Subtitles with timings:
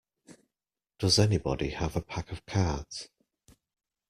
[0.97, 3.09] Does anybody have a pack of cards?